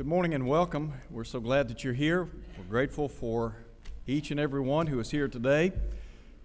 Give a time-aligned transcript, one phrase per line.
[0.00, 0.94] Good morning and welcome.
[1.10, 2.26] We're so glad that you're here.
[2.56, 3.54] We're grateful for
[4.06, 5.72] each and every one who is here today.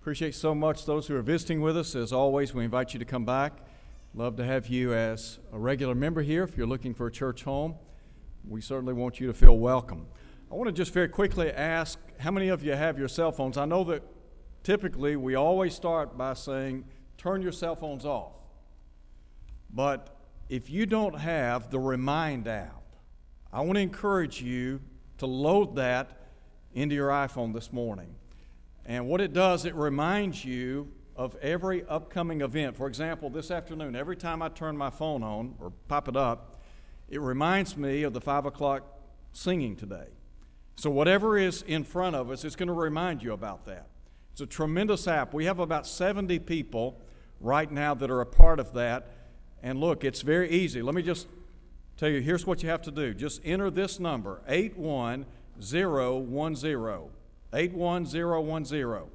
[0.02, 1.96] Appreciate so much those who are visiting with us.
[1.96, 3.54] As always, we invite you to come back.
[4.14, 7.46] Love to have you as a regular member here if you're looking for a church
[7.46, 7.76] home.
[8.46, 10.06] We certainly want you to feel welcome.
[10.52, 13.58] I want to just very quickly ask how many of you have your cell phones?
[13.58, 14.04] I know that
[14.64, 16.84] typically we always start by saying,
[17.18, 18.34] turn your cell phones off.
[19.74, 20.14] But
[20.50, 22.82] if you don't have the Remind app,
[23.56, 24.82] I want to encourage you
[25.20, 26.10] to load that
[26.74, 28.14] into your iPhone this morning.
[28.86, 32.76] And what it does, it reminds you of every upcoming event.
[32.76, 36.60] For example, this afternoon, every time I turn my phone on or pop it up,
[37.08, 38.84] it reminds me of the 5 o'clock
[39.32, 40.08] singing today.
[40.76, 43.88] So, whatever is in front of us, it's going to remind you about that.
[44.34, 45.34] It's a tremendous app.
[45.34, 47.00] We have about 70 people
[47.40, 49.08] right now that are a part of that.
[49.64, 50.82] And look, it's very easy.
[50.82, 51.28] Let me just
[51.98, 57.10] tell you here's what you have to do just enter this number 81010.
[57.54, 59.10] 81010.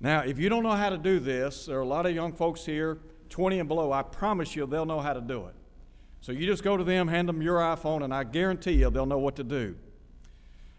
[0.00, 2.32] Now, if you don't know how to do this, there are a lot of young
[2.32, 2.98] folks here,
[3.30, 3.92] 20 and below.
[3.92, 5.54] I promise you they'll know how to do it.
[6.20, 9.06] So you just go to them, hand them your iPhone, and I guarantee you they'll
[9.06, 9.76] know what to do.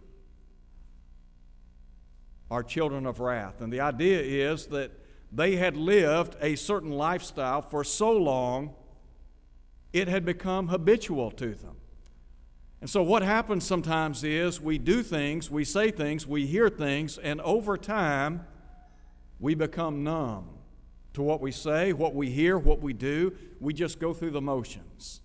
[2.52, 3.60] are children of wrath.
[3.60, 4.92] And the idea is that
[5.32, 8.74] they had lived a certain lifestyle for so long,
[9.92, 11.78] it had become habitual to them.
[12.80, 17.18] And so, what happens sometimes is we do things, we say things, we hear things,
[17.18, 18.46] and over time,
[19.40, 20.57] we become numb
[21.18, 23.34] to what we say, what we hear, what we do.
[23.60, 25.20] We just go through the motions.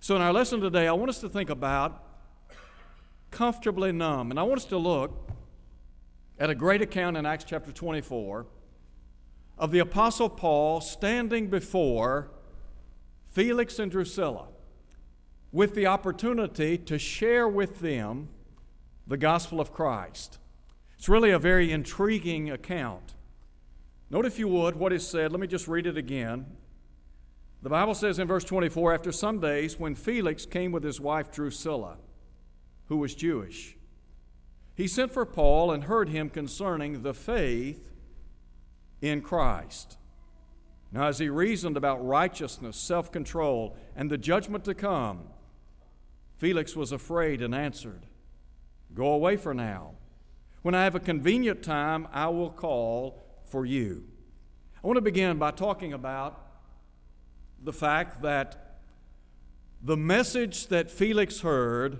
[0.00, 2.02] So, in our lesson today, I want us to think about
[3.30, 4.30] comfortably numb.
[4.30, 5.30] And I want us to look
[6.38, 8.46] at a great account in Acts chapter 24
[9.58, 12.30] of the Apostle Paul standing before
[13.26, 14.46] Felix and Drusilla
[15.52, 18.28] with the opportunity to share with them
[19.06, 20.38] the gospel of Christ.
[20.96, 23.14] It's really a very intriguing account.
[24.10, 25.32] Note, if you would, what is said.
[25.32, 26.46] Let me just read it again.
[27.62, 31.30] The Bible says in verse 24 After some days, when Felix came with his wife
[31.30, 31.98] Drusilla,
[32.86, 33.76] who was Jewish,
[34.74, 37.90] he sent for Paul and heard him concerning the faith
[39.02, 39.98] in Christ.
[40.90, 45.24] Now, as he reasoned about righteousness, self control, and the judgment to come,
[46.36, 48.06] Felix was afraid and answered,
[48.94, 49.96] Go away for now.
[50.62, 54.04] When I have a convenient time, I will call for you.
[54.82, 56.40] I want to begin by talking about
[57.62, 58.78] the fact that
[59.82, 61.98] the message that Felix heard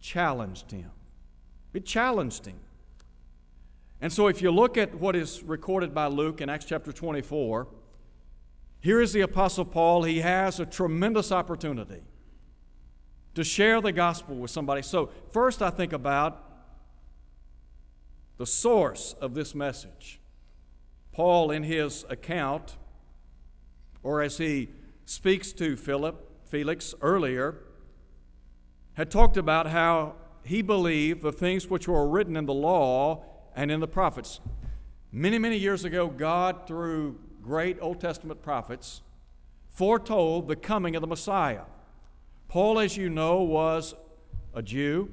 [0.00, 0.90] challenged him.
[1.72, 2.58] It challenged him.
[4.00, 7.66] And so, if you look at what is recorded by Luke in Acts chapter 24,
[8.80, 10.02] here is the Apostle Paul.
[10.02, 12.02] He has a tremendous opportunity
[13.34, 14.82] to share the gospel with somebody.
[14.82, 16.42] So, first, I think about
[18.36, 20.20] the source of this message.
[21.16, 22.76] Paul, in his account,
[24.02, 24.68] or as he
[25.06, 27.54] speaks to Philip, Felix earlier,
[28.92, 33.24] had talked about how he believed the things which were written in the law
[33.54, 34.40] and in the prophets.
[35.10, 39.00] Many, many years ago, God, through great Old Testament prophets,
[39.70, 41.62] foretold the coming of the Messiah.
[42.46, 43.94] Paul, as you know, was
[44.52, 45.10] a Jew,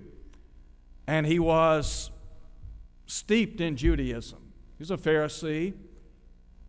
[1.07, 2.11] and he was
[3.05, 4.39] steeped in Judaism.
[4.77, 5.75] He's a Pharisee.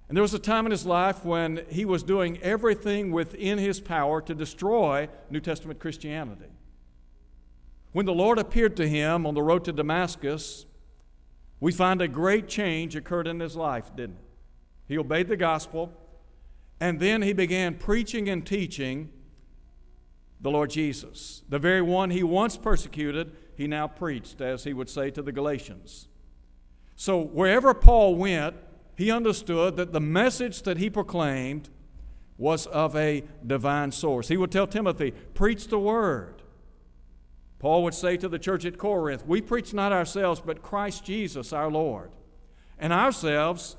[0.09, 3.81] And there was a time in his life when he was doing everything within his
[3.81, 6.51] power to destroy New Testament Christianity.
[7.93, 10.67] When the Lord appeared to him on the road to Damascus,
[11.61, 14.25] we find a great change occurred in his life, didn't it?
[14.87, 15.93] He obeyed the gospel,
[16.79, 19.11] and then he began preaching and teaching
[20.41, 21.43] the Lord Jesus.
[21.49, 25.33] The very one he once persecuted, he now preached, as he would say to the
[25.33, 26.09] Galatians.
[26.97, 28.57] So wherever Paul went,
[28.97, 31.69] he understood that the message that he proclaimed
[32.37, 34.29] was of a divine source.
[34.29, 36.43] He would tell Timothy, Preach the word.
[37.59, 41.53] Paul would say to the church at Corinth, We preach not ourselves, but Christ Jesus
[41.53, 42.11] our Lord,
[42.79, 43.77] and ourselves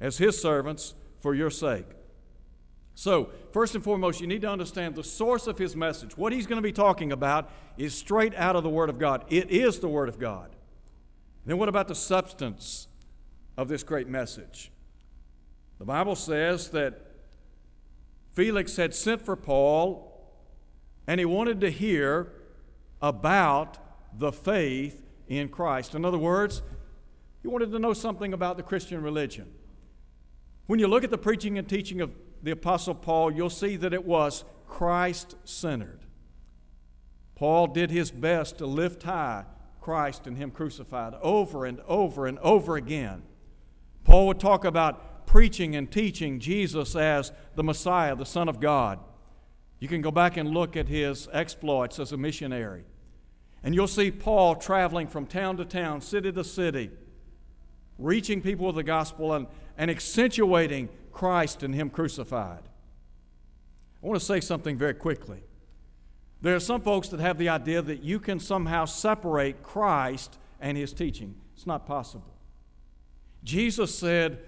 [0.00, 1.86] as his servants for your sake.
[2.94, 6.16] So, first and foremost, you need to understand the source of his message.
[6.16, 9.24] What he's going to be talking about is straight out of the Word of God.
[9.28, 10.50] It is the Word of God.
[11.46, 12.87] Then, what about the substance
[13.58, 14.72] of this great message?
[15.78, 17.02] The Bible says that
[18.32, 20.32] Felix had sent for Paul
[21.06, 22.32] and he wanted to hear
[23.02, 23.76] about
[24.18, 25.94] the faith in Christ.
[25.94, 26.62] In other words,
[27.42, 29.52] he wanted to know something about the Christian religion.
[30.66, 32.12] When you look at the preaching and teaching of
[32.42, 36.00] the Apostle Paul, you'll see that it was Christ centered.
[37.34, 39.44] Paul did his best to lift high
[39.88, 43.22] Christ and Him crucified over and over and over again.
[44.08, 48.98] Paul would talk about preaching and teaching Jesus as the Messiah, the Son of God.
[49.80, 52.84] You can go back and look at his exploits as a missionary.
[53.62, 56.90] And you'll see Paul traveling from town to town, city to city,
[57.98, 59.46] reaching people with the gospel and,
[59.76, 62.62] and accentuating Christ and Him crucified.
[64.02, 65.42] I want to say something very quickly.
[66.40, 70.78] There are some folks that have the idea that you can somehow separate Christ and
[70.78, 71.34] His teaching.
[71.54, 72.37] It's not possible.
[73.48, 74.40] Jesus said,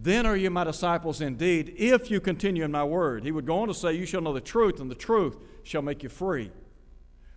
[0.00, 3.22] Then are you my disciples indeed, if you continue in my word.
[3.22, 5.82] He would go on to say, You shall know the truth, and the truth shall
[5.82, 6.50] make you free.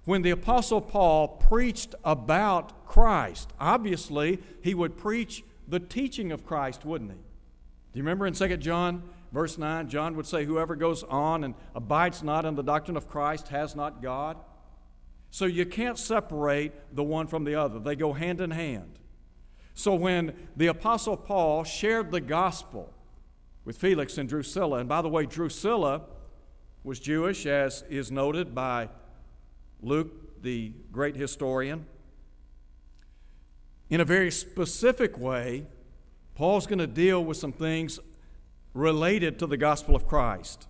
[0.05, 6.85] When the Apostle Paul preached about Christ, obviously he would preach the teaching of Christ,
[6.85, 7.17] wouldn't he?
[7.17, 9.03] Do you remember in 2 John,
[9.33, 13.09] verse 9, John would say, Whoever goes on and abides not in the doctrine of
[13.09, 14.37] Christ has not God?
[15.29, 18.97] So you can't separate the one from the other, they go hand in hand.
[19.81, 22.93] So when the Apostle Paul shared the gospel
[23.65, 26.03] with Felix and Drusilla, and by the way, Drusilla
[26.83, 28.89] was Jewish, as is noted by
[29.81, 31.87] Luke, the great historian.
[33.89, 35.65] In a very specific way,
[36.35, 37.99] Paul's going to deal with some things
[38.75, 40.67] related to the gospel of Christ.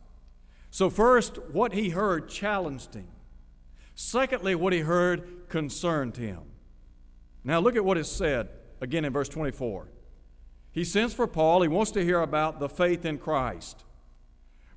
[0.69, 3.10] So, first, what he heard challenged him.
[3.94, 6.44] Secondly, what he heard concerned him.
[7.44, 8.48] Now, look at what is said
[8.81, 9.88] again in verse 24.
[10.72, 13.83] He sends for Paul, he wants to hear about the faith in Christ.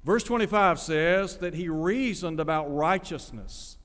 [0.05, 3.79] Verse 25 says that he reasoned about righteousness,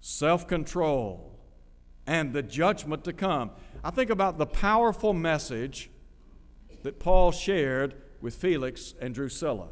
[0.00, 1.38] self control,
[2.06, 3.52] and the judgment to come.
[3.84, 5.90] I think about the powerful message
[6.82, 9.68] that Paul shared with Felix and Drusilla.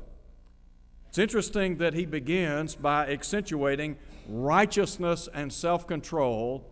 [1.08, 3.96] It's interesting that he begins by accentuating
[4.28, 6.69] righteousness and self control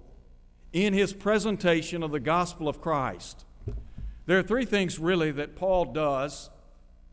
[0.73, 3.45] in his presentation of the gospel of Christ.
[4.27, 6.51] There are three things really that Paul does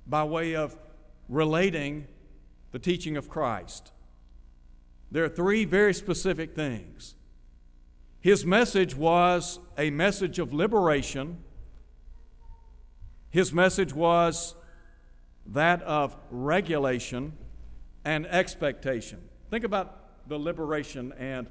[0.06, 0.78] by way of
[1.30, 2.08] relating
[2.72, 3.92] the teaching of Christ.
[5.12, 7.16] There are three very specific things.
[8.20, 11.38] His message was a message of liberation
[13.36, 14.56] his message was
[15.48, 17.34] that of regulation
[18.06, 19.22] and expectation.
[19.52, 21.48] Think about the liberation and,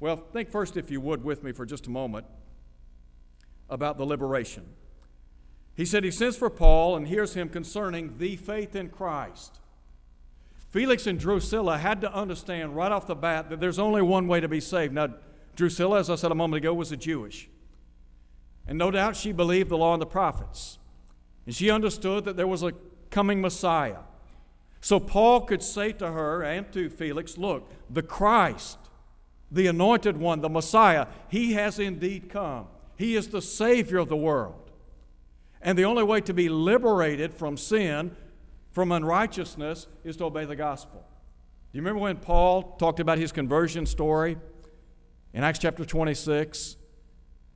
[0.00, 2.26] well, think first, if you would, with me for just a moment
[3.68, 4.64] about the liberation.
[5.76, 9.60] He said he sends for Paul, and hears him concerning the faith in Christ.
[10.70, 14.40] Felix and Drusilla had to understand right off the bat that there's only one way
[14.40, 14.92] to be saved.
[14.92, 15.08] Now,
[15.56, 17.48] Drusilla, as I said a moment ago, was a Jewish.
[18.66, 20.78] And no doubt she believed the law and the prophets.
[21.44, 22.72] And she understood that there was a
[23.10, 23.98] coming Messiah.
[24.80, 28.78] So Paul could say to her and to Felix, Look, the Christ,
[29.50, 32.66] the anointed one, the Messiah, he has indeed come.
[32.96, 34.70] He is the Savior of the world.
[35.62, 38.16] And the only way to be liberated from sin,
[38.70, 41.04] from unrighteousness, is to obey the gospel.
[41.72, 44.36] Do you remember when Paul talked about his conversion story
[45.32, 46.76] in Acts chapter 26?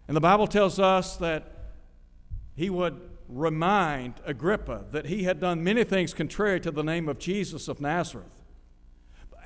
[0.07, 1.51] And the Bible tells us that
[2.55, 7.19] he would remind Agrippa that he had done many things contrary to the name of
[7.19, 8.27] Jesus of Nazareth.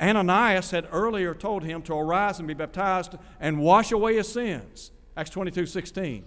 [0.00, 4.93] Ananias had earlier told him to arise and be baptized and wash away his sins.
[5.17, 6.25] Acts 22 16.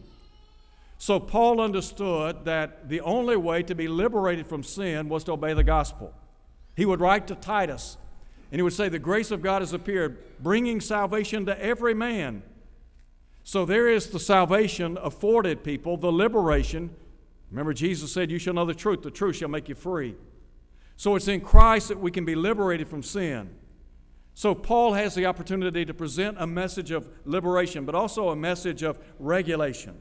[0.98, 5.54] So Paul understood that the only way to be liberated from sin was to obey
[5.54, 6.14] the gospel.
[6.76, 7.98] He would write to Titus,
[8.52, 12.44] and he would say, The grace of God has appeared, bringing salvation to every man.
[13.44, 16.96] So there is the salvation afforded people, the liberation.
[17.50, 20.16] Remember, Jesus said, You shall know the truth, the truth shall make you free.
[20.98, 23.50] So it's in Christ that we can be liberated from sin.
[24.34, 28.82] So Paul has the opportunity to present a message of liberation, but also a message
[28.82, 29.98] of regulation.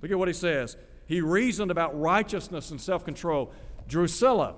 [0.00, 0.76] Look at what he says.
[1.06, 3.52] He reasoned about righteousness and self control.
[3.88, 4.54] Drusilla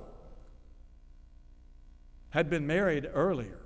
[2.30, 3.60] had been married earlier.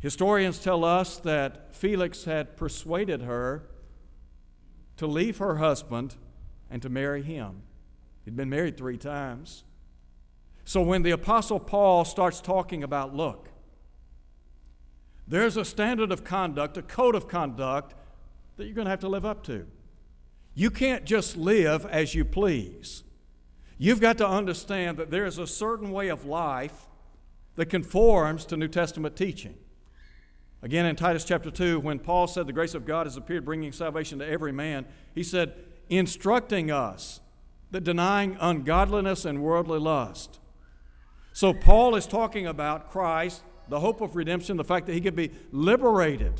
[0.00, 3.68] Historians tell us that Felix had persuaded her
[4.96, 6.14] to leave her husband
[6.70, 7.62] and to marry him.
[8.24, 9.64] He'd been married three times.
[10.68, 13.48] So when the Apostle Paul starts talking about, look,
[15.26, 17.94] there's a standard of conduct, a code of conduct
[18.58, 19.66] that you're going to have to live up to.
[20.54, 23.02] You can't just live as you please.
[23.78, 26.86] You've got to understand that there is a certain way of life
[27.56, 29.54] that conforms to New Testament teaching.
[30.60, 33.72] Again, in Titus chapter 2, when Paul said the grace of God has appeared, bringing
[33.72, 34.84] salvation to every man,
[35.14, 35.54] he said,
[35.88, 37.20] instructing us
[37.70, 40.40] that denying ungodliness and worldly lust.
[41.38, 45.14] So, Paul is talking about Christ, the hope of redemption, the fact that he could
[45.14, 46.32] be liberated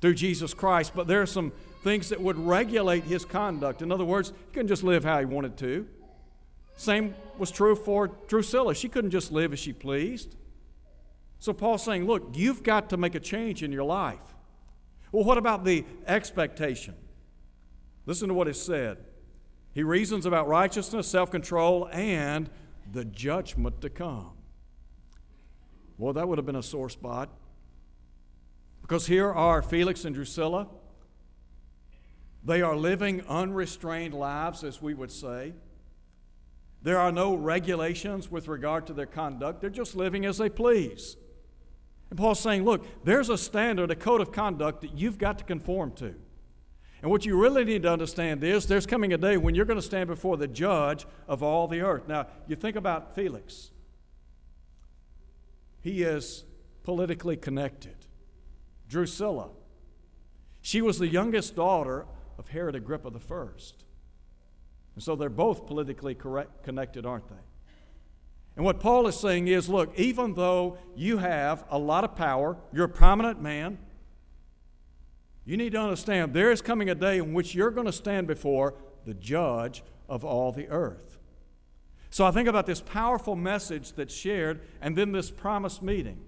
[0.00, 1.52] through Jesus Christ, but there are some
[1.82, 3.82] things that would regulate his conduct.
[3.82, 5.88] In other words, he couldn't just live how he wanted to.
[6.76, 8.72] Same was true for Drusilla.
[8.76, 10.36] She couldn't just live as she pleased.
[11.40, 14.36] So Paul's saying, look, you've got to make a change in your life.
[15.10, 16.94] Well, what about the expectation?
[18.06, 18.98] Listen to what is said.
[19.74, 22.48] He reasons about righteousness, self control, and
[22.92, 24.32] the judgment to come.
[25.98, 27.28] Well, that would have been a sore spot.
[28.82, 30.68] Because here are Felix and Drusilla.
[32.44, 35.52] They are living unrestrained lives, as we would say.
[36.82, 39.60] There are no regulations with regard to their conduct.
[39.60, 41.16] They're just living as they please.
[42.10, 45.44] And Paul's saying, look, there's a standard, a code of conduct that you've got to
[45.44, 46.14] conform to.
[47.00, 49.78] And what you really need to understand is there's coming a day when you're going
[49.78, 52.08] to stand before the judge of all the earth.
[52.08, 53.70] Now, you think about Felix.
[55.80, 56.44] He is
[56.82, 57.94] politically connected.
[58.88, 59.50] Drusilla.
[60.60, 63.46] She was the youngest daughter of Herod Agrippa I.
[64.94, 67.36] And so they're both politically correct, connected, aren't they?
[68.56, 72.56] And what Paul is saying is look, even though you have a lot of power,
[72.72, 73.78] you're a prominent man,
[75.48, 78.26] you need to understand there is coming a day in which you're going to stand
[78.26, 78.74] before
[79.06, 81.18] the judge of all the earth.
[82.10, 86.20] So I think about this powerful message that's shared and then this promised meeting.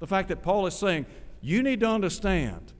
[0.00, 1.06] The fact that Paul is saying,
[1.40, 2.72] you need to understand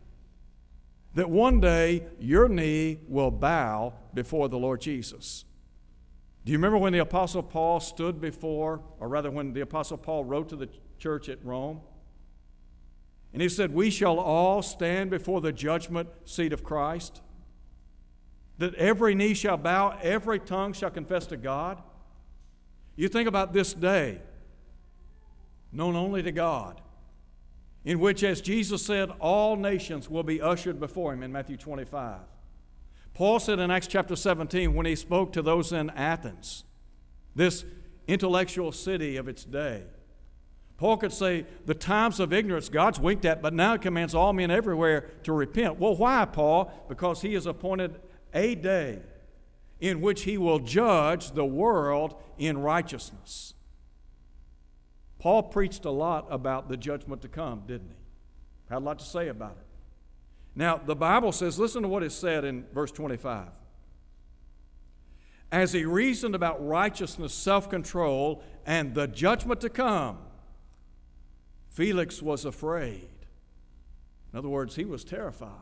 [1.15, 5.45] that one day your knee will bow before the Lord Jesus.
[6.45, 10.25] Do you remember when the Apostle Paul stood before, or rather, when the Apostle Paul
[10.25, 10.69] wrote to the
[10.99, 11.81] church at Rome?
[13.33, 17.21] And he said, We shall all stand before the judgment seat of Christ.
[18.59, 21.83] That every knee shall bow, every tongue shall confess to God.
[22.97, 24.21] You think about this day,
[25.73, 26.81] known only to God
[27.89, 32.21] in which, as Jesus said, all nations will be ushered before him in Matthew 25.
[33.15, 36.65] Paul said in Acts chapter 17, when he spoke to those in Athens,
[37.35, 37.65] this
[38.07, 39.85] intellectual city of its day,
[40.79, 44.51] Paul could say, The times of ignorance God's winked at, but now commands all men
[44.51, 45.79] everywhere to repent.
[45.79, 46.73] Well, why, Paul?
[46.89, 48.01] Because he has appointed
[48.33, 49.01] a day
[49.81, 53.55] in which he will judge the world in righteousness.
[55.19, 58.73] Paul preached a lot about the judgment to come, didn't he?
[58.73, 59.67] Had a lot to say about it.
[60.55, 63.49] Now, the Bible says, listen to what is said in verse 25.
[65.51, 70.19] As he reasoned about righteousness, self control, and the judgment to come,
[71.79, 73.09] Felix was afraid.
[74.33, 75.53] In other words, he was terrified.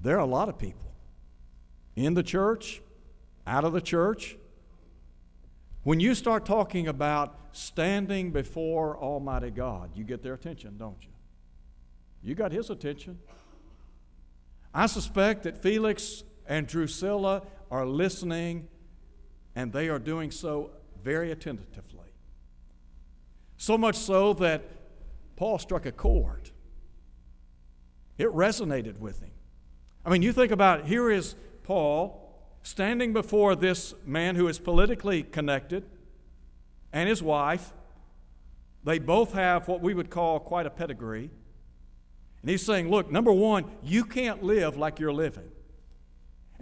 [0.00, 0.94] There are a lot of people
[1.94, 2.80] in the church,
[3.46, 4.38] out of the church,
[5.82, 11.12] when you start talking about standing before Almighty God, you get their attention, don't you?
[12.22, 13.18] You got his attention.
[14.72, 18.68] I suspect that Felix and Drusilla are listening,
[19.54, 20.70] and they are doing so
[21.02, 22.08] very attentively.
[23.56, 24.62] So much so that
[25.36, 26.50] Paul struck a chord.
[28.18, 29.30] It resonated with him.
[30.04, 32.18] I mean, you think about it, here is Paul
[32.62, 35.84] standing before this man who is politically connected
[36.92, 37.72] and his wife.
[38.84, 41.30] They both have what we would call quite a pedigree.
[42.40, 45.51] And he's saying, look, number one, you can't live like you're living.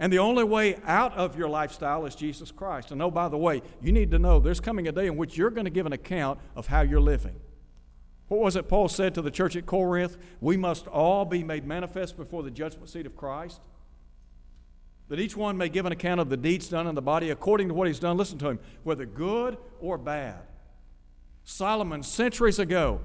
[0.01, 2.89] And the only way out of your lifestyle is Jesus Christ.
[2.89, 5.37] And oh, by the way, you need to know there's coming a day in which
[5.37, 7.39] you're going to give an account of how you're living.
[8.27, 10.17] What was it Paul said to the church at Corinth?
[10.39, 13.61] We must all be made manifest before the judgment seat of Christ.
[15.09, 17.67] That each one may give an account of the deeds done in the body according
[17.67, 18.17] to what he's done.
[18.17, 20.41] Listen to him, whether good or bad.
[21.43, 23.01] Solomon, centuries ago,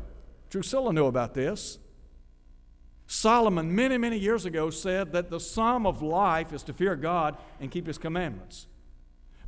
[0.49, 1.79] Drusilla knew about this.
[3.07, 7.37] Solomon, many, many years ago, said that the sum of life is to fear God
[7.61, 8.67] and keep His commandments.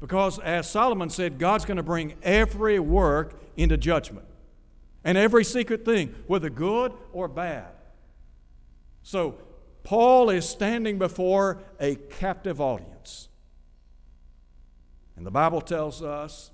[0.01, 4.27] Because, as Solomon said, God's going to bring every work into judgment
[5.03, 7.73] and every secret thing, whether good or bad.
[9.03, 9.39] So,
[9.83, 13.29] Paul is standing before a captive audience.
[15.17, 16.53] And the Bible tells us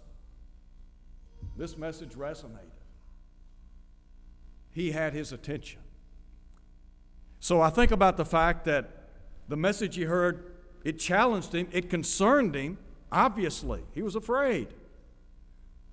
[1.57, 2.71] this message resonated.
[4.71, 5.81] He had his attention.
[7.45, 8.89] So I think about the fact that
[9.49, 12.79] the message he heard, it challenged him, it concerned him,
[13.13, 13.83] obviously.
[13.93, 14.69] He was afraid.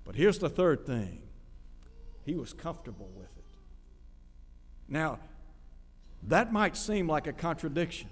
[0.06, 1.20] But here's the third thing
[2.24, 3.44] he was comfortable with it.
[4.88, 5.18] Now,
[6.22, 8.08] that might seem like a contradiction.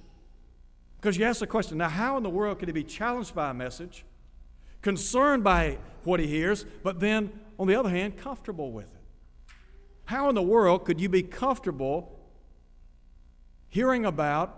[0.98, 3.48] Because you ask the question now, how in the world could he be challenged by
[3.48, 4.04] a message,
[4.82, 9.54] concerned by what he hears, but then, on the other hand, comfortable with it?
[10.04, 12.19] How in the world could you be comfortable
[13.70, 14.56] hearing about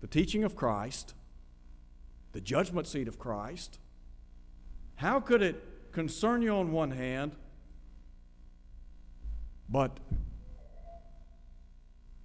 [0.00, 1.14] the teaching of Christ,
[2.32, 3.78] the judgment seat of Christ,
[4.96, 5.62] how could it
[5.92, 7.36] concern you on one hand,
[9.68, 9.98] but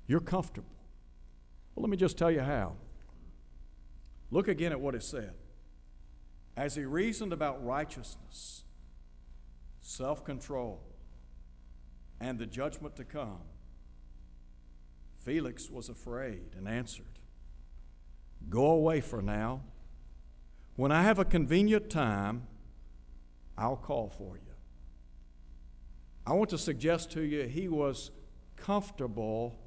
[0.07, 0.67] you're comfortable?
[1.75, 2.73] Well, let me just tell you how.
[4.31, 5.33] Look again at what it said.
[6.55, 8.63] As he reasoned about righteousness,
[9.79, 10.81] self control,
[12.19, 13.41] and the judgment to come,
[15.27, 17.19] Felix was afraid and answered,
[18.47, 19.59] Go away for now.
[20.77, 22.47] When I have a convenient time,
[23.57, 24.53] I'll call for you.
[26.25, 28.11] I want to suggest to you he was
[28.55, 29.59] comfortable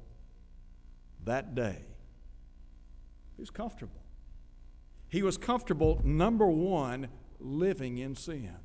[1.25, 1.83] that day.
[3.35, 4.01] He was comfortable.
[5.09, 7.07] He was comfortable, number one,
[7.39, 8.57] living in sin.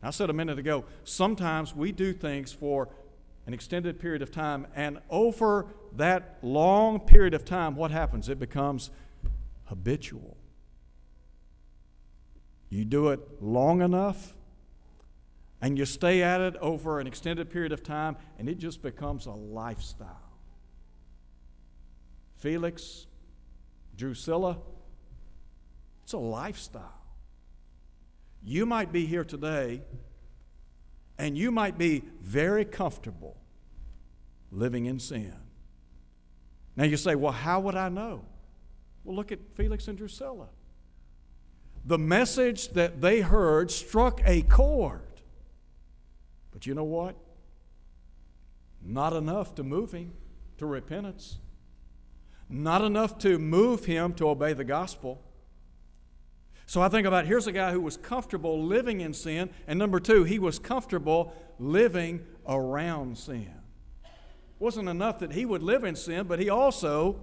[0.00, 2.88] I said a minute ago, sometimes we do things for
[3.46, 8.28] an extended period of time, and over that long period of time, what happens?
[8.28, 8.90] It becomes
[9.64, 10.36] habitual.
[12.68, 14.34] You do it long enough,
[15.60, 19.26] and you stay at it over an extended period of time, and it just becomes
[19.26, 20.08] a lifestyle.
[22.36, 23.06] Felix,
[23.96, 24.58] Drusilla,
[26.02, 27.00] it's a lifestyle.
[28.42, 29.82] You might be here today
[31.18, 33.36] and you might be very comfortable
[34.50, 35.34] living in sin.
[36.76, 38.24] Now you say, well, how would I know?
[39.04, 40.48] Well, look at Felix and Drusilla.
[41.84, 45.00] The message that they heard struck a chord.
[46.52, 47.16] But you know what?
[48.84, 50.12] Not enough to move him
[50.58, 51.38] to repentance.
[52.48, 55.22] Not enough to move him to obey the gospel.
[56.72, 60.00] So I think about here's a guy who was comfortable living in sin, and number
[60.00, 63.52] two, he was comfortable living around sin.
[64.02, 64.08] It
[64.58, 67.20] wasn't enough that he would live in sin, but he also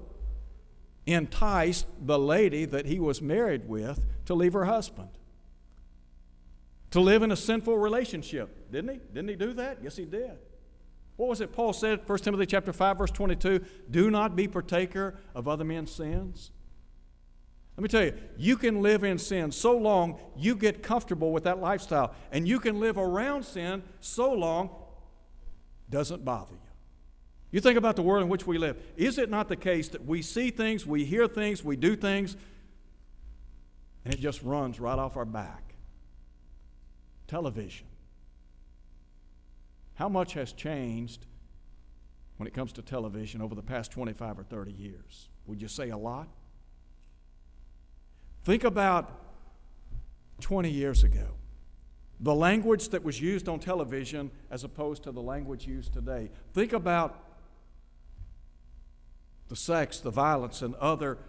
[1.08, 5.10] enticed the lady that he was married with to leave her husband.
[6.92, 8.72] To live in a sinful relationship.
[8.72, 9.00] Didn't he?
[9.16, 9.80] Didn't he do that?
[9.82, 10.38] Yes, he did.
[11.16, 13.66] What was it Paul said, 1 Timothy chapter 5, verse 22?
[13.90, 16.52] Do not be partaker of other men's sins.
[17.80, 21.46] Let me tell you, you can live in sin so long you get comfortable with
[21.46, 22.14] that lifestyle.
[22.30, 24.70] And you can live around sin so long
[25.90, 26.72] doesn't bother you.
[27.52, 28.76] You think about the world in which we live.
[28.98, 32.36] Is it not the case that we see things, we hear things, we do things,
[34.04, 35.76] and it just runs right off our back?
[37.28, 37.88] Television.
[39.94, 41.28] How much has changed
[42.36, 45.30] when it comes to television over the past 25 or 30 years?
[45.46, 46.28] Would you say a lot?
[48.50, 49.12] Think about
[50.42, 51.36] 20 years ago.
[52.20, 56.32] The language that was used on television as opposed to the language used today.
[56.56, 57.24] Think about
[59.50, 61.20] the sex, the violence, and other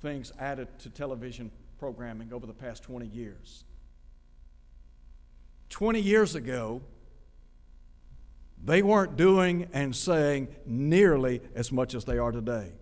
[0.00, 3.64] things added to television programming over the past 20 years.
[5.68, 6.80] 20 years ago,
[8.64, 12.72] they weren't doing and saying nearly as much as they are today.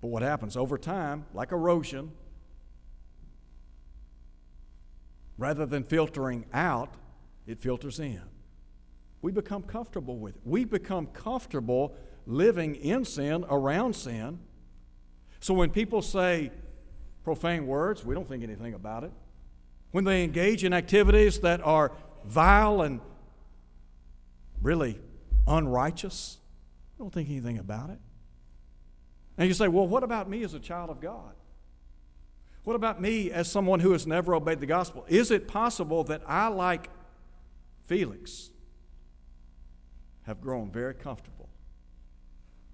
[0.00, 2.10] But what happens over time, like erosion,
[5.36, 6.94] Rather than filtering out,
[7.46, 8.22] it filters in.
[9.22, 10.40] We become comfortable with it.
[10.44, 11.94] We become comfortable
[12.26, 14.38] living in sin, around sin.
[15.40, 16.50] So when people say
[17.22, 19.12] profane words, we don't think anything about it.
[19.90, 21.92] When they engage in activities that are
[22.24, 23.00] vile and
[24.62, 24.98] really
[25.46, 26.38] unrighteous,
[26.98, 27.98] we don't think anything about it.
[29.36, 31.34] And you say, well, what about me as a child of God?
[32.64, 35.04] What about me as someone who has never obeyed the gospel?
[35.08, 36.88] Is it possible that I, like
[37.84, 38.50] Felix,
[40.22, 41.50] have grown very comfortable?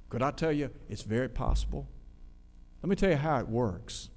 [0.09, 1.88] Could I tell you it's very possible?
[2.83, 4.11] Let me tell you how it works.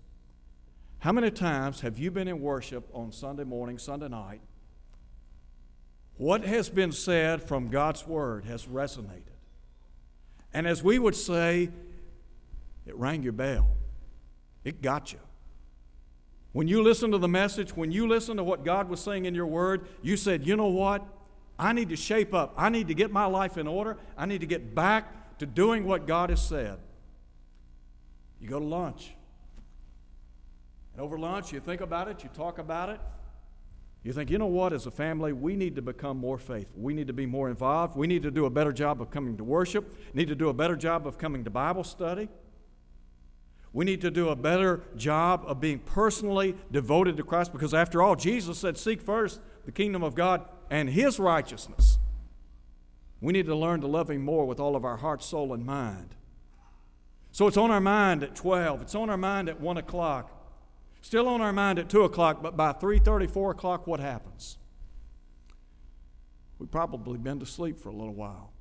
[1.00, 4.42] How many times have you been in worship on Sunday morning, Sunday night?
[6.18, 9.34] What has been said from God's Word has resonated.
[10.54, 11.70] And as we would say,
[12.86, 13.70] it rang your bell,
[14.64, 15.20] it got you.
[16.54, 19.36] When you listen to the message, when you listen to what God was saying in
[19.36, 21.04] your word, you said, you know what?
[21.58, 22.54] I need to shape up.
[22.56, 23.98] I need to get my life in order.
[24.18, 26.78] I need to get back to doing what God has said.
[28.40, 29.16] You go to lunch.
[30.94, 33.00] And over lunch, you think about it, you talk about it.
[34.04, 36.82] You think, you know what, as a family, we need to become more faithful.
[36.82, 37.96] We need to be more involved.
[37.96, 40.54] We need to do a better job of coming to worship, need to do a
[40.54, 42.28] better job of coming to Bible study.
[43.74, 48.04] We need to do a better job of being personally devoted to Christ because, after
[48.04, 51.98] all, Jesus said, Seek first the kingdom of God and His righteousness.
[53.20, 55.66] We need to learn to love Him more with all of our heart, soul, and
[55.66, 56.14] mind.
[57.32, 60.30] So it's on our mind at 12, it's on our mind at 1 o'clock,
[61.02, 64.60] still on our mind at 2 o'clock, but by 3:30, 4 o'clock, what happens?
[66.60, 68.52] We've probably been to sleep for a little while.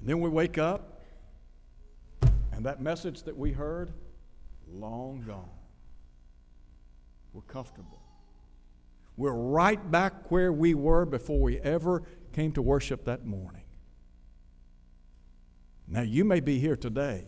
[0.00, 0.95] And then we wake up
[2.56, 3.92] and that message that we heard,
[4.66, 5.50] long gone.
[7.34, 8.00] We're comfortable.
[9.18, 13.64] We're right back where we were before we ever came to worship that morning.
[15.86, 17.26] Now, you may be here today,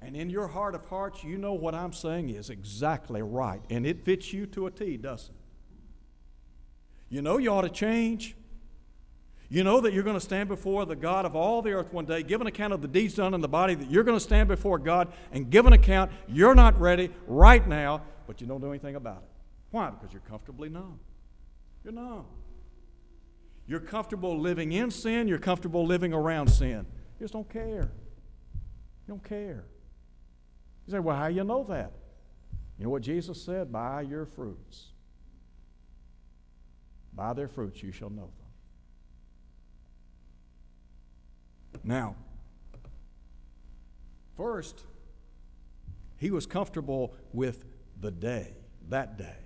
[0.00, 3.84] and in your heart of hearts, you know what I'm saying is exactly right, and
[3.84, 5.40] it fits you to a T, doesn't it?
[7.08, 8.36] You know you ought to change.
[9.52, 12.04] You know that you're going to stand before the God of all the earth one
[12.04, 14.22] day, give an account of the deeds done in the body, that you're going to
[14.22, 16.12] stand before God and give an account.
[16.28, 19.28] You're not ready right now, but you don't do anything about it.
[19.72, 19.90] Why?
[19.90, 21.00] Because you're comfortably numb.
[21.82, 22.26] You're numb.
[23.66, 26.86] You're comfortable living in sin, you're comfortable living around sin.
[27.18, 27.90] You just don't care.
[29.06, 29.64] You don't care.
[30.86, 31.92] You say, well, how you know that?
[32.78, 33.72] You know what Jesus said?
[33.72, 34.86] By your fruits.
[37.12, 38.39] By their fruits you shall know them.
[41.82, 42.16] Now,
[44.36, 44.84] first,
[46.18, 47.64] he was comfortable with
[48.00, 48.54] the day,
[48.88, 49.36] that day.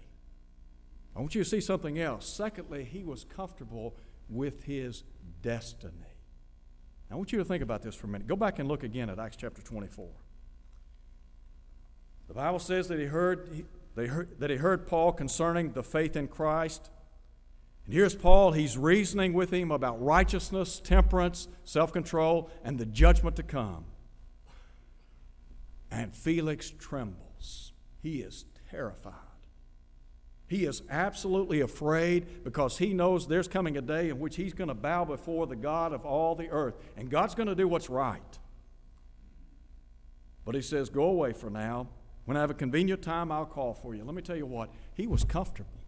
[1.17, 2.27] I want you to see something else.
[2.27, 3.95] Secondly, he was comfortable
[4.29, 5.05] with his
[5.43, 5.93] destiny.
[7.11, 8.27] I want you to think about this for a minute.
[8.27, 10.09] Go back and look again at Acts chapter 24.
[12.27, 16.17] The Bible says that he heard, they heard, that he heard Paul concerning the faith
[16.17, 16.91] in Christ
[17.85, 23.37] and here's Paul, he's reasoning with him about righteousness, temperance, self control, and the judgment
[23.37, 23.85] to come.
[25.91, 27.73] And Felix trembles.
[28.03, 29.13] He is terrified.
[30.47, 34.69] He is absolutely afraid because he knows there's coming a day in which he's going
[34.69, 37.91] to bow before the God of all the earth, and God's going to do what's
[37.91, 38.39] right.
[40.45, 41.89] But he says, Go away for now.
[42.25, 44.05] When I have a convenient time, I'll call for you.
[44.05, 45.84] Let me tell you what, he was comfortable.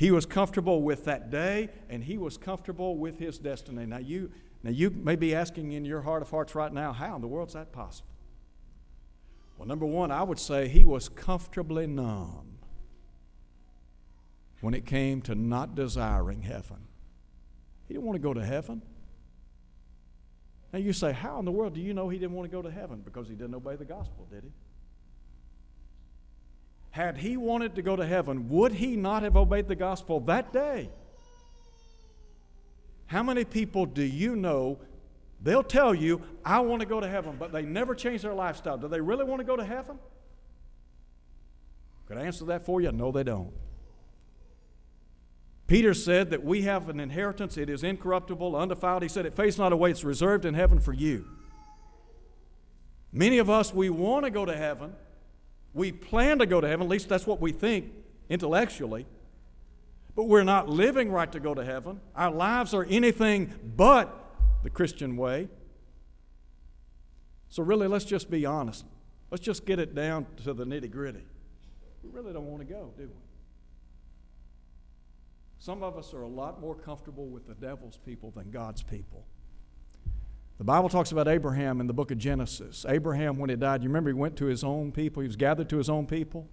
[0.00, 3.84] He was comfortable with that day, and he was comfortable with his destiny.
[3.84, 4.30] Now, you,
[4.62, 7.28] now you may be asking in your heart of hearts right now, how in the
[7.28, 8.08] world is that possible?
[9.58, 12.60] Well, number one, I would say he was comfortably numb
[14.62, 16.78] when it came to not desiring heaven.
[17.86, 18.80] He didn't want to go to heaven.
[20.72, 22.62] Now you say, how in the world do you know he didn't want to go
[22.62, 23.02] to heaven?
[23.04, 24.50] Because he didn't obey the gospel, did he?
[26.90, 30.52] Had he wanted to go to heaven, would he not have obeyed the gospel that
[30.52, 30.90] day?
[33.06, 34.78] How many people do you know?
[35.42, 38.76] They'll tell you, I want to go to heaven, but they never change their lifestyle.
[38.76, 39.98] Do they really want to go to heaven?
[42.06, 42.92] Could I answer that for you?
[42.92, 43.52] No, they don't.
[45.66, 49.04] Peter said that we have an inheritance, it is incorruptible, undefiled.
[49.04, 51.26] He said, It fades not away, it's reserved in heaven for you.
[53.12, 54.94] Many of us, we want to go to heaven,
[55.72, 57.92] we plan to go to heaven, at least that's what we think
[58.28, 59.06] intellectually,
[60.14, 62.00] but we're not living right to go to heaven.
[62.16, 64.14] Our lives are anything but
[64.62, 65.48] the Christian way.
[67.48, 68.84] So, really, let's just be honest.
[69.30, 71.24] Let's just get it down to the nitty gritty.
[72.02, 73.14] We really don't want to go, do we?
[75.58, 79.24] Some of us are a lot more comfortable with the devil's people than God's people.
[80.60, 82.84] The Bible talks about Abraham in the book of Genesis.
[82.86, 85.70] Abraham, when he died, you remember he went to his own people, he was gathered
[85.70, 86.50] to his own people.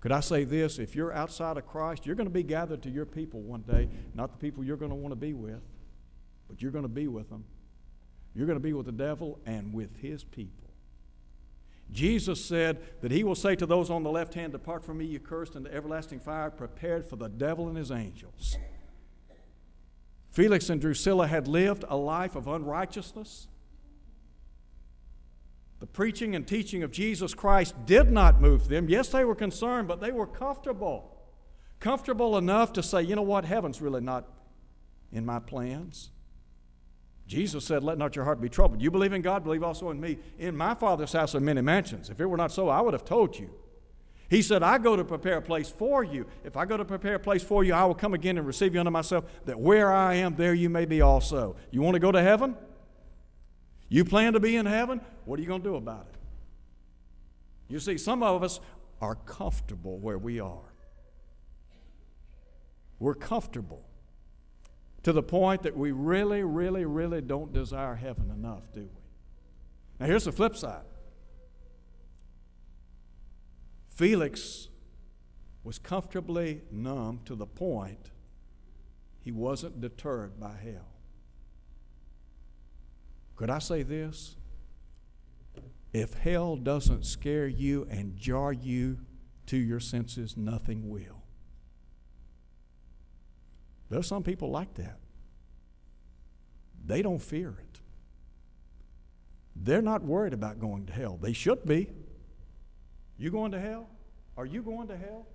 [0.00, 0.80] Could I say this?
[0.80, 3.88] If you're outside of Christ, you're going to be gathered to your people one day,
[4.16, 5.62] not the people you're going to want to be with,
[6.48, 7.44] but you're going to be with them.
[8.34, 10.70] You're going to be with the devil and with his people.
[11.92, 15.04] Jesus said that he will say to those on the left hand, Depart from me,
[15.04, 18.56] you cursed, into everlasting fire prepared for the devil and his angels.
[20.30, 23.48] Felix and Drusilla had lived a life of unrighteousness.
[25.80, 28.88] The preaching and teaching of Jesus Christ did not move them.
[28.88, 31.16] Yes, they were concerned, but they were comfortable.
[31.80, 34.28] Comfortable enough to say, you know what, heaven's really not
[35.10, 36.10] in my plans.
[37.26, 38.82] Jesus said, Let not your heart be troubled.
[38.82, 40.18] You believe in God, believe also in me.
[40.38, 42.10] In my Father's house are many mansions.
[42.10, 43.50] If it were not so, I would have told you.
[44.30, 46.24] He said, I go to prepare a place for you.
[46.44, 48.74] If I go to prepare a place for you, I will come again and receive
[48.74, 51.56] you unto myself, that where I am, there you may be also.
[51.72, 52.56] You want to go to heaven?
[53.88, 55.00] You plan to be in heaven?
[55.24, 56.18] What are you going to do about it?
[57.68, 58.60] You see, some of us
[59.00, 60.74] are comfortable where we are.
[63.00, 63.82] We're comfortable
[65.02, 69.02] to the point that we really, really, really don't desire heaven enough, do we?
[69.98, 70.84] Now, here's the flip side
[74.00, 74.68] Felix
[75.62, 78.12] was comfortably numb to the point
[79.20, 80.88] he wasn't deterred by hell.
[83.36, 84.36] Could I say this?
[85.92, 89.00] If hell doesn't scare you and jar you
[89.48, 91.22] to your senses, nothing will.
[93.90, 94.98] There's some people like that.
[96.86, 97.80] They don't fear it.
[99.54, 101.18] They're not worried about going to hell.
[101.20, 101.90] They should be.
[103.20, 103.88] You going to hell?
[104.36, 105.26] Are you going to hell?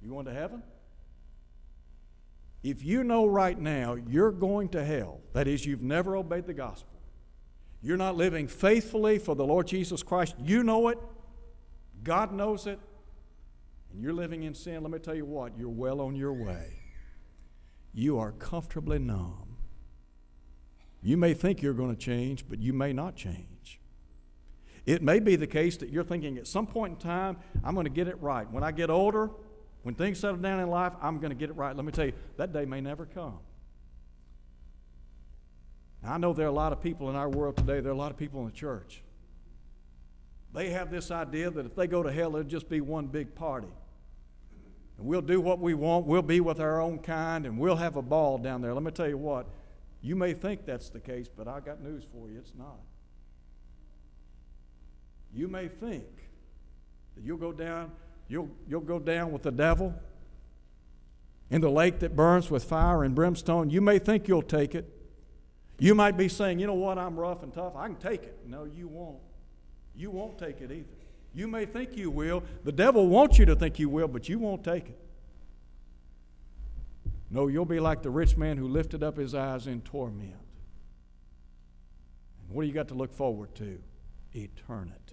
[0.00, 0.62] You going to heaven?
[2.62, 6.54] If you know right now you're going to hell, that is, you've never obeyed the
[6.54, 6.98] gospel,
[7.82, 10.98] you're not living faithfully for the Lord Jesus Christ, you know it,
[12.02, 12.78] God knows it,
[13.92, 16.78] and you're living in sin, let me tell you what, you're well on your way
[17.98, 19.56] you are comfortably numb.
[21.02, 23.46] You may think you're going to change, but you may not change.
[24.88, 27.84] It may be the case that you're thinking at some point in time, I'm going
[27.84, 28.50] to get it right.
[28.50, 29.28] When I get older,
[29.82, 31.76] when things settle down in life, I'm going to get it right.
[31.76, 33.38] Let me tell you, that day may never come.
[36.02, 37.94] Now, I know there are a lot of people in our world today, there are
[37.94, 39.02] a lot of people in the church.
[40.54, 43.34] They have this idea that if they go to hell, it'll just be one big
[43.34, 43.68] party
[44.96, 47.96] and we'll do what we want, we'll be with our own kind, and we'll have
[47.96, 48.72] a ball down there.
[48.72, 49.48] Let me tell you what,
[50.00, 52.80] you may think that's the case, but I got news for you, it's not.
[55.34, 56.06] You may think
[57.14, 57.92] that you'll go down,
[58.28, 59.94] you'll, you'll go down with the devil
[61.50, 63.70] in the lake that burns with fire and brimstone.
[63.70, 64.92] You may think you'll take it.
[65.78, 68.38] You might be saying, you know what, I'm rough and tough, I can take it.
[68.46, 69.18] No, you won't.
[69.94, 70.84] You won't take it either.
[71.34, 72.42] You may think you will.
[72.64, 74.98] The devil wants you to think you will, but you won't take it.
[77.30, 80.34] No, you'll be like the rich man who lifted up his eyes in torment.
[82.40, 83.78] And what do you got to look forward to?
[84.34, 85.07] Eternity.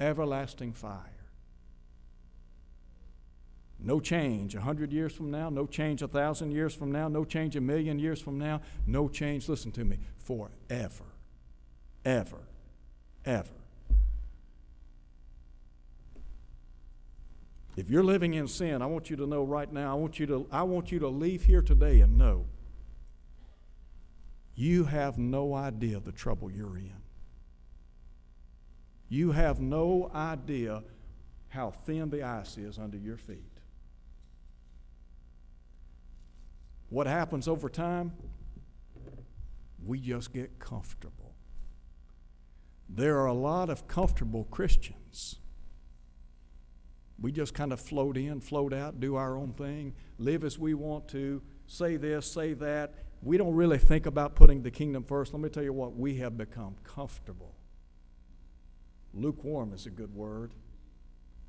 [0.00, 1.20] Everlasting fire.
[3.78, 4.54] No change.
[4.54, 6.02] A hundred years from now, no change.
[6.02, 7.56] A thousand years from now, no change.
[7.56, 11.04] A million years from now, no change, listen to me, forever,
[12.04, 12.40] ever,
[13.24, 13.48] ever.
[17.76, 20.26] If you're living in sin, I want you to know right now, I want you
[20.26, 22.46] to, I want you to leave here today and know
[24.54, 26.99] you have no idea the trouble you're in.
[29.10, 30.82] You have no idea
[31.48, 33.44] how thin the ice is under your feet.
[36.88, 38.12] What happens over time?
[39.84, 41.34] We just get comfortable.
[42.88, 45.40] There are a lot of comfortable Christians
[47.20, 50.74] we just kind of float in, float out, do our own thing, live as we
[50.74, 52.94] want to, say this, say that.
[53.22, 55.34] We don't really think about putting the kingdom first.
[55.34, 57.54] Let me tell you what, we have become comfortable.
[59.14, 60.52] Lukewarm is a good word.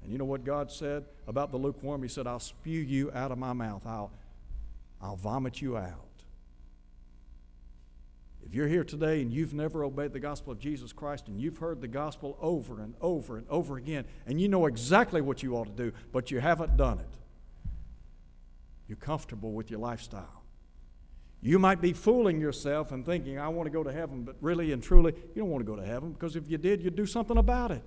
[0.04, 2.02] And you know what God said about the lukewarm?
[2.02, 4.12] He said, I'll spew you out of my mouth, I'll,
[5.02, 6.08] I'll vomit you out.
[8.44, 11.60] If you're here today and you've never obeyed the gospel of Jesus Christ and you've
[11.60, 15.56] heard the gospel over and over and over again, and you know exactly what you
[15.56, 17.18] ought to do, but you haven't done it,
[18.88, 20.41] you're comfortable with your lifestyle.
[21.42, 24.72] You might be fooling yourself and thinking, I want to go to heaven, but really
[24.72, 27.08] and truly, you don't want to go to heaven because if you did, you'd do
[27.08, 27.82] something about it.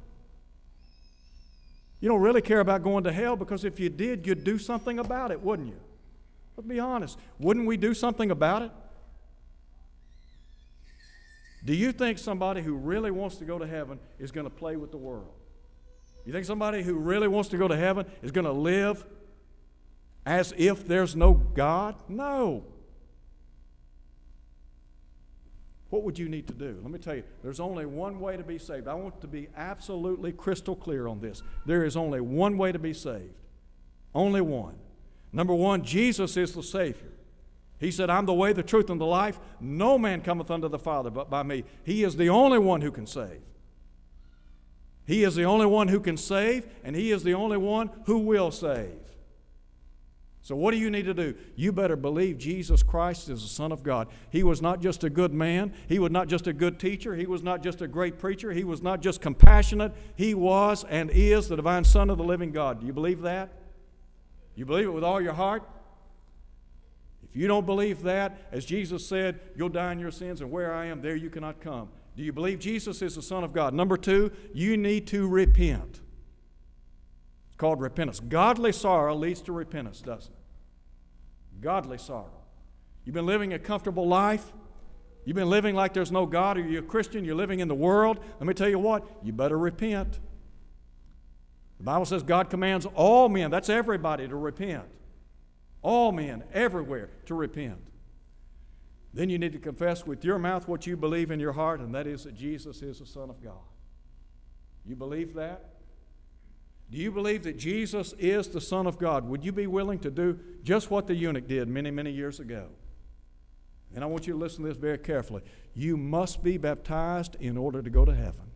[2.01, 4.99] You don't really care about going to hell because if you did, you'd do something
[4.99, 5.81] about it, wouldn't you?
[6.57, 7.19] Let's be honest.
[7.39, 8.71] Wouldn't we do something about it?
[11.65, 14.77] Do you think somebody who really wants to go to heaven is going to play
[14.77, 15.33] with the world?
[16.27, 19.05] You think somebody who really wants to go to heaven is going to live
[20.27, 21.95] as if there's no God?
[22.09, 22.65] No.
[25.95, 26.77] What would you need to do?
[26.83, 28.89] Let me tell you, there's only one way to be saved.
[28.89, 31.41] I want to be absolutely crystal clear on this.
[31.67, 33.37] There is only one way to be saved.
[34.13, 34.75] Only one.
[35.33, 37.13] Number one, Jesus is the Savior.
[37.79, 39.39] He said, I'm the way, the truth, and the life.
[39.61, 41.63] No man cometh unto the Father but by me.
[41.85, 43.43] He is the only one who can save.
[45.07, 48.19] He is the only one who can save, and He is the only one who
[48.19, 48.99] will save.
[50.45, 51.35] So, what do you need to do?
[51.57, 54.09] You better believe Jesus Christ is the Son of God.
[54.29, 57.25] He was not just a good man, He was not just a good teacher, He
[57.25, 59.93] was not just a great preacher, He was not just compassionate.
[60.17, 62.81] He was and is the divine Son of the living God.
[62.81, 63.49] Do you believe that?
[64.55, 65.63] You believe it with all your heart?
[67.23, 70.75] If you don't believe that, as Jesus said, you'll die in your sins, and where
[70.75, 71.89] I am, there you cannot come.
[72.19, 73.73] Do you believe Jesus is the Son of God?
[73.73, 76.01] Number two, you need to repent.
[77.49, 78.21] It's called repentance.
[78.21, 80.34] Godly sorrow leads to repentance, doesn't it?
[81.65, 82.43] Godly sorrow.
[83.07, 84.53] You've been living a comfortable life.
[85.25, 87.75] You've been living like there's no God, or you're a Christian, you're living in the
[87.75, 88.21] world.
[88.39, 90.21] Let me tell you what, you better repent.
[91.79, 94.85] The Bible says God commands all men, that's everybody, to repent.
[95.81, 97.81] All men, everywhere, to repent.
[99.15, 101.95] Then you need to confess with your mouth what you believe in your heart, and
[101.95, 103.55] that is that Jesus is the Son of God.
[104.85, 105.74] You believe that?
[106.91, 109.27] Do you believe that Jesus is the Son of God?
[109.29, 112.69] Would you be willing to do just what the eunuch did many, many years ago?
[113.95, 115.43] And I want you to listen to this very carefully.
[115.75, 118.51] You must be baptized in order to go to heaven.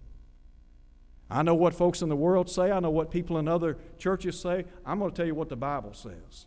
[1.30, 4.40] I know what folks in the world say, I know what people in other churches
[4.40, 4.64] say.
[4.84, 6.46] I'm going to tell you what the Bible says.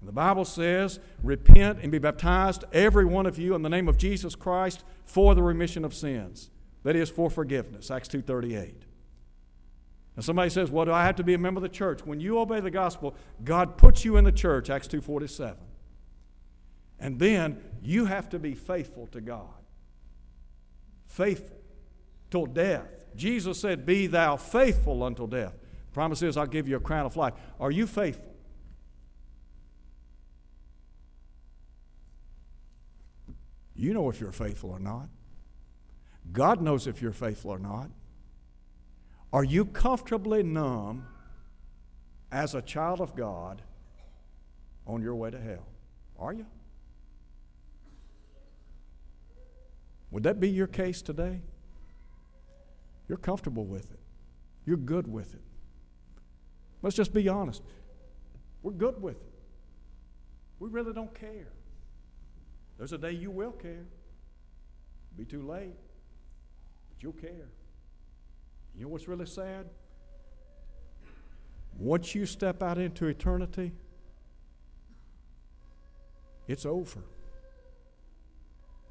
[0.00, 3.88] And the Bible says, Repent and be baptized, every one of you, in the name
[3.88, 6.50] of Jesus Christ for the remission of sins.
[6.82, 7.90] That is, for forgiveness.
[7.90, 8.85] Acts 2.38.
[10.16, 12.04] And somebody says, Well, do I have to be a member of the church?
[12.04, 15.56] When you obey the gospel, God puts you in the church, Acts 2.47.
[16.98, 19.44] And then you have to be faithful to God.
[21.06, 21.58] Faithful
[22.30, 23.04] till death.
[23.14, 25.52] Jesus said, Be thou faithful until death.
[25.52, 27.34] The promise is, I'll give you a crown of life.
[27.60, 28.34] Are you faithful?
[33.74, 35.08] You know if you're faithful or not.
[36.32, 37.90] God knows if you're faithful or not.
[39.32, 41.06] Are you comfortably numb
[42.30, 43.62] as a child of God
[44.86, 45.66] on your way to hell?
[46.18, 46.46] Are you?
[50.10, 51.40] Would that be your case today?
[53.08, 54.00] You're comfortable with it.
[54.64, 55.42] You're good with it.
[56.82, 57.62] Let's just be honest.
[58.62, 59.32] We're good with it.
[60.58, 61.48] We really don't care.
[62.78, 63.86] There's a day you will care.
[65.12, 65.74] It'll be too late,
[66.88, 67.48] but you'll care.
[68.76, 69.66] You know what's really sad?
[71.78, 73.72] Once you step out into eternity,
[76.46, 77.00] it's over.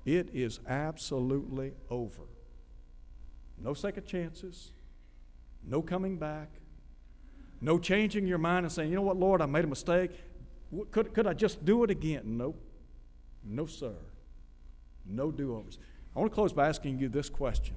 [0.06, 2.24] It is absolutely over.
[3.58, 4.72] No second chances,
[5.64, 6.50] no coming back,
[7.62, 10.12] no changing your mind and saying, you know what, Lord, I made a mistake.
[10.92, 12.38] Could, could I just do it again?
[12.38, 12.62] Nope.
[13.44, 13.94] No, sir.
[15.06, 15.80] No do overs.
[16.16, 17.76] I want to close by asking you this question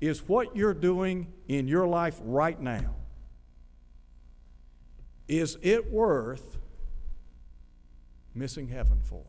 [0.00, 2.94] Is what you're doing in your life right now,
[5.28, 6.58] is it worth
[8.34, 9.24] missing heaven for?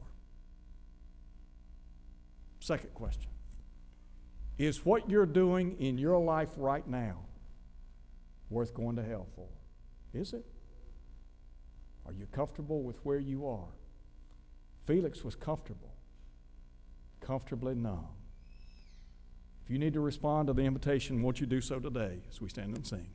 [2.60, 3.30] Second question
[4.58, 7.18] Is what you're doing in your life right now
[8.50, 9.48] worth going to hell for?
[10.14, 10.46] Is it?
[12.06, 13.70] Are you comfortable with where you are?
[14.86, 15.94] Felix was comfortable,
[17.20, 18.08] comfortably numb.
[19.72, 22.76] You need to respond to the invitation, won't you do so today as we stand
[22.76, 23.08] and sing?